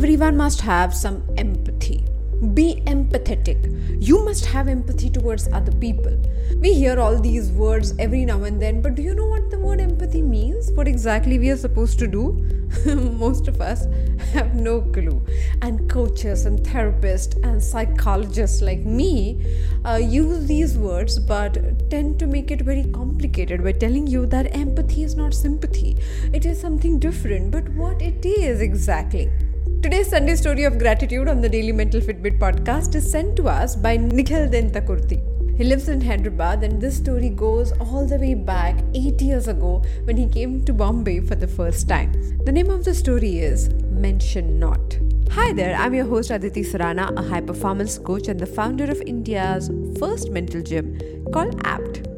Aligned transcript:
everyone 0.00 0.34
must 0.34 0.62
have 0.62 0.94
some 0.94 1.22
empathy. 1.36 2.02
Be 2.54 2.82
empathetic. 2.86 3.58
You 4.02 4.24
must 4.24 4.46
have 4.46 4.66
empathy 4.66 5.10
towards 5.10 5.46
other 5.48 5.72
people. 5.72 6.16
We 6.56 6.72
hear 6.72 6.98
all 6.98 7.18
these 7.20 7.50
words 7.50 7.92
every 7.98 8.24
now 8.24 8.44
and 8.44 8.62
then, 8.62 8.80
but 8.80 8.94
do 8.94 9.02
you 9.02 9.14
know 9.14 9.26
what 9.26 9.50
the 9.50 9.58
word 9.58 9.78
empathy 9.78 10.22
means? 10.22 10.72
What 10.72 10.88
exactly 10.88 11.38
we 11.38 11.50
are 11.50 11.56
supposed 11.58 11.98
to 11.98 12.06
do? 12.06 12.32
Most 12.96 13.46
of 13.46 13.60
us 13.60 13.84
have 14.32 14.54
no 14.54 14.80
clue. 14.80 15.20
And 15.60 15.90
coaches 15.90 16.46
and 16.46 16.60
therapists 16.60 17.36
and 17.44 17.62
psychologists 17.62 18.62
like 18.62 18.86
me 18.86 19.44
uh, 19.84 19.96
use 19.96 20.46
these 20.46 20.78
words 20.78 21.18
but 21.18 21.90
tend 21.90 22.18
to 22.20 22.26
make 22.26 22.50
it 22.50 22.62
very 22.62 22.84
complicated 22.84 23.62
by 23.62 23.72
telling 23.72 24.06
you 24.06 24.24
that 24.24 24.56
empathy 24.56 25.02
is 25.02 25.14
not 25.14 25.34
sympathy. 25.34 25.98
It 26.32 26.46
is 26.46 26.58
something 26.58 26.98
different, 26.98 27.50
but 27.50 27.68
what 27.74 28.00
it 28.00 28.24
is 28.24 28.62
exactly. 28.62 29.30
Today's 29.78 30.10
Sunday 30.10 30.36
story 30.36 30.64
of 30.64 30.78
gratitude 30.78 31.26
on 31.26 31.40
the 31.40 31.48
Daily 31.48 31.72
Mental 31.72 32.00
Fitbit 32.00 32.38
podcast 32.38 32.94
is 32.94 33.10
sent 33.10 33.36
to 33.36 33.48
us 33.48 33.76
by 33.76 33.96
Nikhil 33.96 34.48
Dintakurthi. 34.48 35.18
He 35.56 35.64
lives 35.64 35.88
in 35.88 36.00
Hyderabad, 36.00 36.62
and 36.62 36.80
this 36.80 36.96
story 36.96 37.30
goes 37.30 37.72
all 37.80 38.06
the 38.06 38.18
way 38.18 38.34
back 38.34 38.78
eight 38.94 39.22
years 39.22 39.48
ago 39.48 39.82
when 40.04 40.16
he 40.16 40.28
came 40.28 40.64
to 40.64 40.74
Bombay 40.74 41.20
for 41.20 41.34
the 41.34 41.48
first 41.48 41.88
time. 41.88 42.12
The 42.44 42.52
name 42.52 42.68
of 42.68 42.84
the 42.84 42.94
story 42.94 43.38
is 43.38 43.70
Mention 43.90 44.58
Not. 44.58 44.98
Hi 45.30 45.52
there, 45.52 45.74
I'm 45.76 45.94
your 45.94 46.06
host 46.06 46.30
Aditi 46.30 46.62
Surana, 46.62 47.16
a 47.18 47.22
high 47.22 47.40
performance 47.40 47.98
coach 47.98 48.28
and 48.28 48.38
the 48.38 48.46
founder 48.46 48.90
of 48.90 49.00
India's 49.06 49.70
first 49.98 50.30
mental 50.30 50.60
gym 50.60 50.98
called 51.32 51.58
APT. 51.64 52.09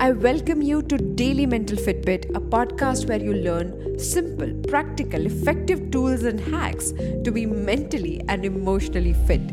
I 0.00 0.12
welcome 0.12 0.62
you 0.62 0.82
to 0.82 0.96
Daily 0.96 1.44
Mental 1.44 1.76
Fitbit, 1.76 2.26
a 2.26 2.40
podcast 2.40 3.08
where 3.08 3.20
you 3.20 3.34
learn 3.34 3.98
simple, 3.98 4.52
practical, 4.68 5.26
effective 5.26 5.90
tools 5.90 6.22
and 6.22 6.38
hacks 6.38 6.92
to 7.24 7.32
be 7.32 7.46
mentally 7.46 8.22
and 8.28 8.44
emotionally 8.44 9.14
fit. 9.26 9.44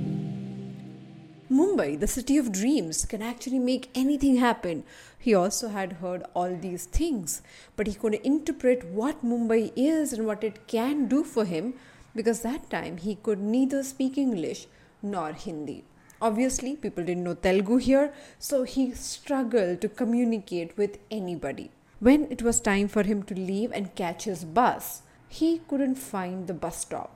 Mumbai, 1.49 1.99
the 1.99 2.05
city 2.05 2.37
of 2.37 2.51
dreams, 2.51 3.05
can 3.05 3.23
actually 3.23 3.57
make 3.57 3.89
anything 3.95 4.35
happen. 4.35 4.83
He 5.17 5.33
also 5.33 5.69
had 5.69 5.93
heard 5.93 6.23
all 6.35 6.55
these 6.55 6.85
things, 6.85 7.41
but 7.75 7.87
he 7.87 7.95
couldn't 7.95 8.23
interpret 8.23 8.85
what 8.85 9.25
Mumbai 9.25 9.71
is 9.75 10.13
and 10.13 10.27
what 10.27 10.43
it 10.43 10.67
can 10.67 11.07
do 11.07 11.23
for 11.23 11.45
him 11.45 11.73
because 12.15 12.41
that 12.41 12.69
time 12.69 12.97
he 12.97 13.15
could 13.15 13.39
neither 13.39 13.81
speak 13.81 14.15
English 14.15 14.67
nor 15.01 15.33
Hindi. 15.33 15.85
Obviously, 16.27 16.75
people 16.83 17.03
didn't 17.07 17.25
know 17.25 17.35
Telugu 17.45 17.75
here, 17.87 18.05
so 18.39 18.63
he 18.63 18.83
struggled 18.93 19.81
to 19.81 19.89
communicate 19.99 20.71
with 20.81 20.93
anybody. 21.11 21.67
When 22.07 22.23
it 22.35 22.41
was 22.47 22.59
time 22.59 22.87
for 22.87 23.03
him 23.03 23.21
to 23.29 23.35
leave 23.49 23.71
and 23.71 23.93
catch 23.99 24.23
his 24.23 24.43
bus, 24.43 25.03
he 25.27 25.49
couldn't 25.67 25.99
find 26.13 26.47
the 26.47 26.55
bus 26.63 26.79
stop. 26.85 27.11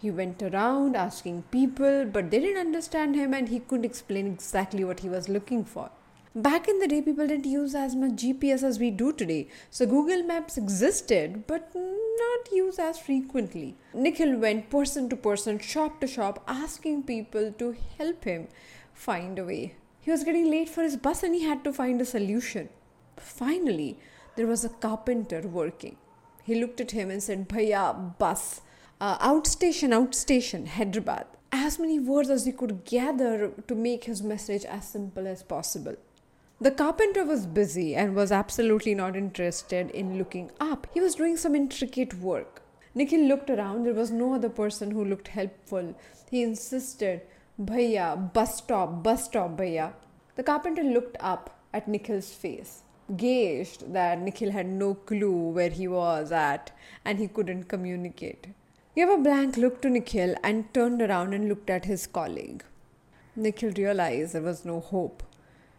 He 0.00 0.10
went 0.10 0.42
around 0.42 0.96
asking 0.96 1.42
people, 1.50 2.06
but 2.06 2.30
they 2.30 2.40
didn't 2.40 2.66
understand 2.66 3.16
him 3.16 3.34
and 3.34 3.48
he 3.48 3.58
couldn't 3.58 3.84
explain 3.84 4.26
exactly 4.26 4.84
what 4.84 5.00
he 5.00 5.08
was 5.08 5.28
looking 5.28 5.64
for. 5.64 5.90
Back 6.34 6.68
in 6.68 6.78
the 6.78 6.86
day, 6.86 7.00
people 7.00 7.26
didn't 7.26 7.46
use 7.46 7.74
as 7.74 7.96
much 7.96 8.12
GPS 8.12 8.62
as 8.62 8.78
we 8.78 8.90
do 8.90 9.12
today, 9.14 9.48
so 9.70 9.86
Google 9.86 10.22
Maps 10.22 10.58
existed, 10.58 11.46
but 11.46 11.74
not 11.74 12.52
used 12.52 12.78
as 12.78 12.98
frequently. 12.98 13.76
Nikhil 13.94 14.36
went 14.36 14.68
person 14.68 15.08
to 15.08 15.16
person, 15.16 15.58
shop 15.58 16.00
to 16.00 16.06
shop, 16.06 16.44
asking 16.46 17.04
people 17.04 17.52
to 17.58 17.74
help 17.96 18.24
him 18.24 18.48
find 18.92 19.38
a 19.38 19.44
way. 19.44 19.74
He 20.02 20.10
was 20.10 20.22
getting 20.22 20.50
late 20.50 20.68
for 20.68 20.82
his 20.82 20.98
bus 20.98 21.22
and 21.22 21.34
he 21.34 21.44
had 21.44 21.64
to 21.64 21.72
find 21.72 22.00
a 22.00 22.04
solution. 22.04 22.68
Finally, 23.16 23.98
there 24.36 24.46
was 24.46 24.64
a 24.64 24.68
carpenter 24.68 25.40
working. 25.40 25.96
He 26.44 26.60
looked 26.60 26.80
at 26.80 26.90
him 26.90 27.10
and 27.10 27.22
said, 27.22 27.48
Bhaiya, 27.48 28.18
bus. 28.18 28.60
Uh, 29.00 29.18
outstation, 29.18 29.90
outstation, 29.90 30.68
Hyderabad. 30.68 31.26
As 31.50 31.78
many 31.78 31.98
words 31.98 32.28
as 32.28 32.44
he 32.44 32.52
could 32.52 32.84
gather 32.84 33.52
to 33.66 33.74
make 33.74 34.04
his 34.04 34.22
message 34.22 34.64
as 34.66 34.88
simple 34.88 35.26
as 35.26 35.42
possible. 35.42 35.96
The 36.60 36.72
carpenter 36.72 37.24
was 37.24 37.46
busy 37.46 37.94
and 37.94 38.16
was 38.16 38.32
absolutely 38.32 38.92
not 38.92 39.14
interested 39.14 39.92
in 39.92 40.18
looking 40.18 40.50
up. 40.58 40.88
He 40.92 41.00
was 41.00 41.14
doing 41.14 41.36
some 41.36 41.54
intricate 41.54 42.14
work. 42.14 42.62
Nikhil 42.96 43.28
looked 43.28 43.48
around. 43.48 43.86
There 43.86 43.94
was 43.94 44.10
no 44.10 44.34
other 44.34 44.48
person 44.48 44.90
who 44.90 45.04
looked 45.04 45.28
helpful. 45.28 45.94
He 46.28 46.42
insisted, 46.42 47.20
Bhaiya, 47.62 48.32
bus 48.32 48.58
stop, 48.58 49.04
bus 49.04 49.26
stop, 49.26 49.56
Bhaiya. 49.56 49.92
The 50.34 50.42
carpenter 50.42 50.82
looked 50.82 51.16
up 51.20 51.60
at 51.72 51.86
Nikhil's 51.86 52.32
face, 52.32 52.82
gauged 53.16 53.92
that 53.92 54.20
Nikhil 54.20 54.50
had 54.50 54.66
no 54.66 54.94
clue 54.94 55.50
where 55.50 55.70
he 55.70 55.86
was 55.86 56.32
at 56.32 56.72
and 57.04 57.20
he 57.20 57.28
couldn't 57.28 57.68
communicate. 57.68 58.48
He 58.96 59.02
gave 59.02 59.10
a 59.10 59.18
blank 59.18 59.56
look 59.56 59.80
to 59.82 59.90
Nikhil 59.90 60.34
and 60.42 60.74
turned 60.74 61.02
around 61.02 61.34
and 61.34 61.48
looked 61.48 61.70
at 61.70 61.84
his 61.84 62.08
colleague. 62.08 62.64
Nikhil 63.36 63.70
realized 63.76 64.32
there 64.32 64.42
was 64.42 64.64
no 64.64 64.80
hope 64.80 65.22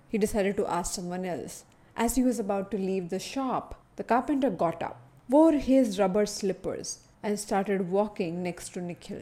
he 0.10 0.18
decided 0.18 0.58
to 0.58 0.68
ask 0.68 0.94
someone 0.94 1.24
else. 1.24 1.64
As 1.96 2.16
he 2.16 2.24
was 2.24 2.40
about 2.40 2.72
to 2.72 2.78
leave 2.78 3.10
the 3.10 3.20
shop, 3.20 3.80
the 3.96 4.04
carpenter 4.04 4.50
got 4.50 4.82
up, 4.82 5.00
wore 5.30 5.54
his 5.54 6.00
rubber 6.00 6.26
slippers, 6.26 7.00
and 7.22 7.40
started 7.40 7.90
walking 7.90 8.42
next 8.42 8.70
to 8.70 8.82
Nikhil. 8.82 9.22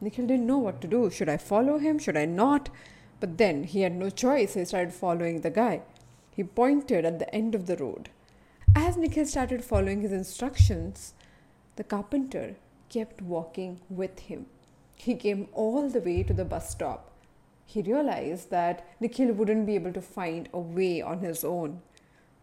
Nikhil 0.00 0.26
didn't 0.26 0.46
know 0.46 0.58
what 0.58 0.80
to 0.80 0.88
do. 0.88 1.10
Should 1.10 1.28
I 1.28 1.36
follow 1.36 1.78
him? 1.78 1.98
Should 1.98 2.16
I 2.16 2.26
not? 2.26 2.68
But 3.18 3.38
then 3.38 3.64
he 3.64 3.82
had 3.82 3.94
no 3.94 4.10
choice. 4.10 4.54
He 4.54 4.64
started 4.64 4.92
following 4.92 5.40
the 5.40 5.50
guy. 5.50 5.82
He 6.30 6.44
pointed 6.44 7.04
at 7.04 7.18
the 7.18 7.34
end 7.34 7.54
of 7.54 7.66
the 7.66 7.76
road. 7.76 8.08
As 8.74 8.96
Nikhil 8.96 9.26
started 9.26 9.64
following 9.64 10.00
his 10.00 10.12
instructions, 10.12 11.14
the 11.76 11.84
carpenter 11.84 12.56
kept 12.88 13.22
walking 13.22 13.80
with 13.88 14.20
him. 14.20 14.46
He 14.96 15.14
came 15.14 15.48
all 15.52 15.88
the 15.88 16.00
way 16.00 16.22
to 16.24 16.34
the 16.34 16.44
bus 16.44 16.70
stop 16.70 17.09
he 17.70 17.82
realized 17.82 18.50
that 18.50 18.84
Nikhil 18.98 19.32
wouldn't 19.32 19.66
be 19.66 19.76
able 19.76 19.92
to 19.92 20.00
find 20.02 20.48
a 20.52 20.58
way 20.58 21.00
on 21.00 21.20
his 21.20 21.44
own. 21.44 21.80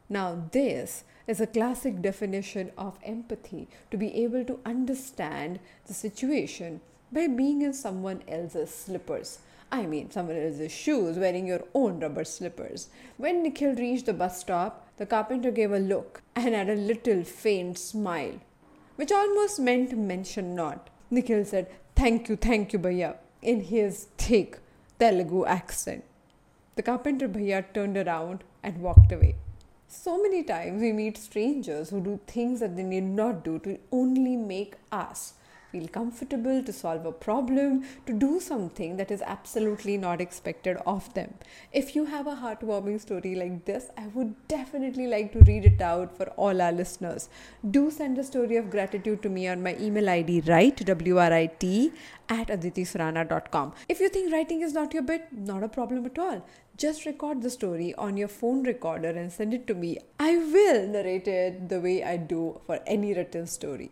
Now, 0.07 0.43
this 0.53 1.03
is 1.27 1.41
a 1.41 1.47
classic 1.47 2.01
definition 2.01 2.71
of 2.77 2.97
empathy 3.03 3.67
to 3.91 3.97
be 3.97 4.23
able 4.23 4.45
to 4.45 4.59
understand 4.65 5.59
the 5.85 5.93
situation 5.93 6.79
by 7.11 7.27
being 7.27 7.61
in 7.61 7.73
someone 7.73 8.23
else's 8.25 8.73
slippers. 8.73 9.39
I 9.69 9.85
mean, 9.85 10.09
someone 10.11 10.37
else's 10.37 10.71
shoes, 10.71 11.17
wearing 11.17 11.47
your 11.47 11.65
own 11.73 11.99
rubber 11.99 12.23
slippers. 12.23 12.87
When 13.17 13.43
Nikhil 13.43 13.75
reached 13.75 14.05
the 14.05 14.13
bus 14.13 14.39
stop, 14.39 14.87
the 14.95 15.05
carpenter 15.05 15.51
gave 15.51 15.73
a 15.73 15.79
look 15.79 16.21
and 16.37 16.55
had 16.55 16.69
a 16.69 16.75
little 16.75 17.25
faint 17.25 17.77
smile, 17.77 18.39
which 18.95 19.11
almost 19.11 19.59
meant 19.59 19.97
mention 19.97 20.55
not. 20.55 20.89
Nikhil 21.11 21.43
said, 21.43 21.69
Thank 21.97 22.29
you, 22.29 22.37
thank 22.37 22.71
you, 22.71 22.79
Bhaiya, 22.79 23.17
in 23.41 23.59
his 23.59 24.07
thick, 24.17 24.59
Telugu 24.99 25.45
accent. 25.45 26.03
The 26.75 26.81
carpenter 26.81 27.27
bhaiya 27.27 27.65
turned 27.73 27.97
around 27.97 28.43
and 28.63 28.81
walked 28.81 29.11
away. 29.11 29.35
So 29.87 30.21
many 30.21 30.41
times 30.43 30.81
we 30.81 30.91
meet 30.91 31.17
strangers 31.17 31.89
who 31.89 31.99
do 32.01 32.19
things 32.27 32.59
that 32.61 32.75
they 32.75 32.83
need 32.83 33.03
not 33.03 33.43
do 33.43 33.59
to 33.59 33.77
only 33.91 34.35
make 34.35 34.73
us 34.91 35.33
feel 35.71 35.87
comfortable, 35.87 36.63
to 36.63 36.73
solve 36.73 37.05
a 37.05 37.11
problem, 37.11 37.83
to 38.05 38.13
do 38.13 38.39
something 38.39 38.97
that 38.97 39.11
is 39.11 39.21
absolutely 39.21 39.97
not 39.97 40.21
expected 40.21 40.77
of 40.85 41.13
them. 41.13 41.33
If 41.71 41.95
you 41.95 42.05
have 42.05 42.27
a 42.27 42.35
heartwarming 42.35 43.01
story 43.01 43.35
like 43.35 43.65
this, 43.65 43.89
I 43.97 44.07
would 44.07 44.35
definitely 44.47 45.07
like 45.07 45.31
to 45.33 45.39
read 45.39 45.65
it 45.65 45.81
out 45.81 46.15
for 46.15 46.27
all 46.37 46.61
our 46.61 46.71
listeners. 46.71 47.29
Do 47.69 47.91
send 47.91 48.17
a 48.17 48.23
story 48.23 48.57
of 48.57 48.69
gratitude 48.69 49.21
to 49.23 49.29
me 49.29 49.47
on 49.47 49.63
my 49.63 49.75
email 49.79 50.09
ID, 50.09 50.41
write, 50.47 50.85
W 50.85 51.17
R 51.17 51.33
I 51.33 51.47
T, 51.47 51.91
at 52.29 52.47
aditisurana.com. 52.47 53.73
If 53.87 53.99
you 53.99 54.09
think 54.09 54.31
writing 54.31 54.61
is 54.61 54.73
not 54.73 54.93
your 54.93 55.03
bit, 55.03 55.27
not 55.31 55.63
a 55.63 55.69
problem 55.69 56.05
at 56.05 56.19
all. 56.19 56.45
Just 56.77 57.05
record 57.05 57.41
the 57.41 57.49
story 57.49 57.95
on 57.95 58.17
your 58.17 58.27
phone 58.27 58.63
recorder 58.63 59.09
and 59.09 59.31
send 59.31 59.53
it 59.53 59.65
to 59.67 59.73
me. 59.73 59.97
I 60.19 60.37
will 60.37 60.87
narrate 60.87 61.27
it 61.27 61.69
the 61.69 61.79
way 61.79 62.03
I 62.03 62.17
do 62.17 62.61
for 62.65 62.79
any 62.85 63.13
written 63.13 63.47
story. 63.47 63.91